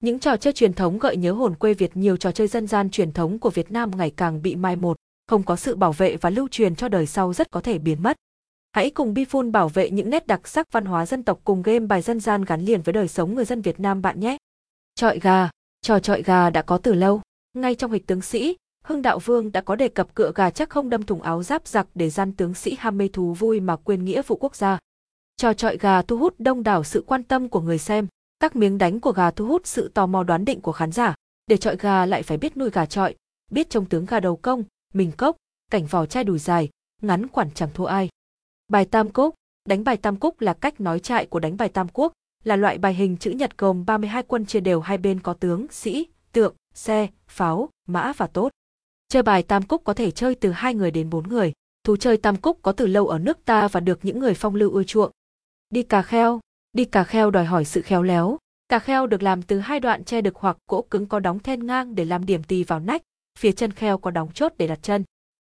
[0.00, 2.90] Những trò chơi truyền thống gợi nhớ hồn quê Việt nhiều trò chơi dân gian
[2.90, 6.16] truyền thống của Việt Nam ngày càng bị mai một, không có sự bảo vệ
[6.16, 8.16] và lưu truyền cho đời sau rất có thể biến mất.
[8.72, 11.86] Hãy cùng Bifun bảo vệ những nét đặc sắc văn hóa dân tộc cùng game
[11.86, 14.36] bài dân gian gắn liền với đời sống người dân Việt Nam bạn nhé.
[14.94, 15.50] Chọi gà,
[15.82, 17.20] trò chọi gà đã có từ lâu.
[17.54, 20.70] Ngay trong hịch tướng sĩ, Hưng Đạo Vương đã có đề cập cựa gà chắc
[20.70, 23.76] không đâm thủng áo giáp giặc để gian tướng sĩ ham mê thú vui mà
[23.76, 24.78] quên nghĩa vụ quốc gia.
[25.36, 28.06] Trò chọi gà thu hút đông đảo sự quan tâm của người xem,
[28.40, 31.14] các miếng đánh của gà thu hút sự tò mò đoán định của khán giả.
[31.46, 33.14] Để chọi gà lại phải biết nuôi gà chọi,
[33.50, 35.36] biết trông tướng gà đầu công, mình cốc,
[35.70, 36.68] cảnh vò chai đùi dài,
[37.02, 38.08] ngắn quản chẳng thua ai.
[38.68, 39.34] Bài tam cúc,
[39.68, 42.12] đánh bài tam cúc là cách nói chạy của đánh bài tam quốc,
[42.44, 45.66] là loại bài hình chữ nhật gồm 32 quân chia đều hai bên có tướng,
[45.70, 48.50] sĩ, tượng, xe, pháo, mã và tốt.
[49.08, 51.52] Chơi bài tam cúc có thể chơi từ hai người đến bốn người.
[51.84, 54.54] Thú chơi tam cúc có từ lâu ở nước ta và được những người phong
[54.54, 55.12] lưu ưa chuộng.
[55.70, 56.40] Đi cà kheo,
[56.76, 58.38] đi cà kheo đòi hỏi sự khéo léo.
[58.68, 61.66] Cà kheo được làm từ hai đoạn tre đực hoặc gỗ cứng có đóng then
[61.66, 63.02] ngang để làm điểm tì vào nách,
[63.38, 65.04] phía chân kheo có đóng chốt để đặt chân.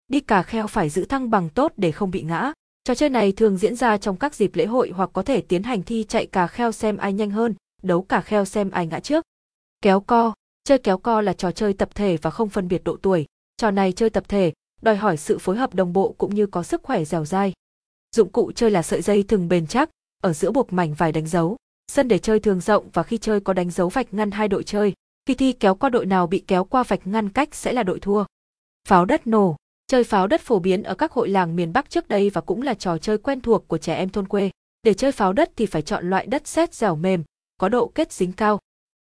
[0.09, 2.53] Đi cà kheo phải giữ thăng bằng tốt để không bị ngã.
[2.85, 5.63] Trò chơi này thường diễn ra trong các dịp lễ hội hoặc có thể tiến
[5.63, 9.01] hành thi chạy cà kheo xem ai nhanh hơn, đấu cà kheo xem ai ngã
[9.01, 9.25] trước.
[9.83, 10.35] Kéo co,
[10.65, 13.27] chơi kéo co là trò chơi tập thể và không phân biệt độ tuổi.
[13.57, 16.63] Trò này chơi tập thể, đòi hỏi sự phối hợp đồng bộ cũng như có
[16.63, 17.53] sức khỏe dẻo dai.
[18.17, 19.91] Dụng cụ chơi là sợi dây thừng bền chắc,
[20.21, 21.57] ở giữa buộc mảnh vải đánh dấu.
[21.93, 24.65] Sân để chơi thường rộng và khi chơi có đánh dấu vạch ngăn hai đội
[24.65, 24.93] chơi.
[25.27, 28.01] Khi thi kéo qua đội nào bị kéo qua vạch ngăn cách sẽ là đội
[28.01, 28.25] thua.
[28.89, 29.57] Pháo đất nổ,
[29.91, 32.63] Chơi pháo đất phổ biến ở các hội làng miền Bắc trước đây và cũng
[32.63, 34.51] là trò chơi quen thuộc của trẻ em thôn quê.
[34.83, 37.23] Để chơi pháo đất thì phải chọn loại đất sét dẻo mềm,
[37.59, 38.59] có độ kết dính cao.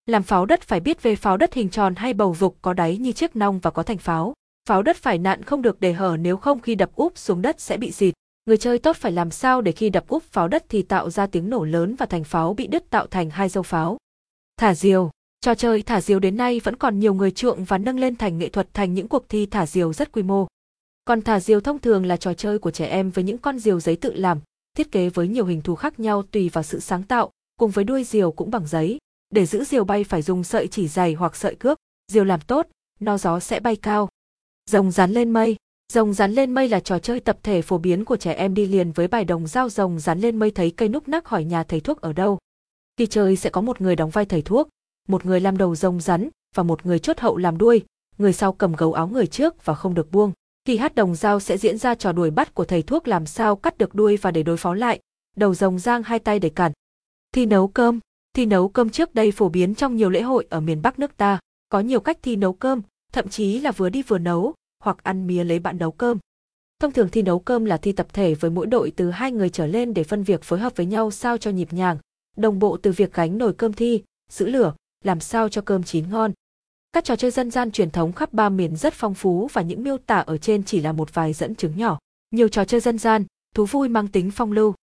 [0.06, 2.96] Làm pháo đất phải biết về pháo đất hình tròn hay bầu dục có đáy
[2.96, 4.34] như chiếc nong và có thành pháo.
[4.68, 7.60] Pháo đất phải nặn không được để hở nếu không khi đập úp xuống đất
[7.60, 8.14] sẽ bị dịt.
[8.48, 11.26] Người chơi tốt phải làm sao để khi đập úp pháo đất thì tạo ra
[11.26, 13.96] tiếng nổ lớn và thành pháo bị đứt tạo thành hai dâu pháo.
[14.56, 17.98] Thả diều Trò chơi thả diều đến nay vẫn còn nhiều người chuộng và nâng
[17.98, 20.46] lên thành nghệ thuật thành những cuộc thi thả diều rất quy mô.
[21.04, 23.80] Còn thả diều thông thường là trò chơi của trẻ em với những con diều
[23.80, 24.40] giấy tự làm,
[24.76, 27.84] thiết kế với nhiều hình thù khác nhau tùy vào sự sáng tạo, cùng với
[27.84, 28.98] đuôi diều cũng bằng giấy.
[29.30, 31.78] Để giữ diều bay phải dùng sợi chỉ dày hoặc sợi cước,
[32.12, 32.66] diều làm tốt,
[33.00, 34.08] no gió sẽ bay cao.
[34.70, 35.56] Rồng rắn lên mây
[35.92, 38.66] Rồng rắn lên mây là trò chơi tập thể phổ biến của trẻ em đi
[38.66, 41.62] liền với bài đồng dao rồng rắn lên mây thấy cây núc nắc hỏi nhà
[41.62, 42.38] thầy thuốc ở đâu.
[42.96, 44.68] Khi chơi sẽ có một người đóng vai thầy thuốc,
[45.08, 47.84] một người làm đầu rồng rắn và một người chốt hậu làm đuôi,
[48.18, 50.32] người sau cầm gấu áo người trước và không được buông.
[50.64, 53.56] Khi hát đồng dao sẽ diễn ra trò đuổi bắt của thầy thuốc làm sao
[53.56, 55.00] cắt được đuôi và để đối phó lại,
[55.36, 56.72] đầu rồng giang hai tay để cản.
[57.34, 58.00] Thi nấu cơm
[58.32, 61.16] Thi nấu cơm trước đây phổ biến trong nhiều lễ hội ở miền Bắc nước
[61.16, 61.38] ta,
[61.68, 62.82] có nhiều cách thi nấu cơm,
[63.12, 64.54] thậm chí là vừa đi vừa nấu,
[64.84, 66.18] hoặc ăn mía lấy bạn nấu cơm.
[66.80, 69.50] Thông thường thi nấu cơm là thi tập thể với mỗi đội từ hai người
[69.50, 71.98] trở lên để phân việc phối hợp với nhau sao cho nhịp nhàng,
[72.36, 74.74] đồng bộ từ việc gánh nồi cơm thi, giữ lửa,
[75.04, 76.32] làm sao cho cơm chín ngon,
[76.92, 79.82] các trò chơi dân gian truyền thống khắp ba miền rất phong phú và những
[79.82, 81.98] miêu tả ở trên chỉ là một vài dẫn chứng nhỏ.
[82.30, 83.24] Nhiều trò chơi dân gian,
[83.54, 84.74] thú vui mang tính phong lưu,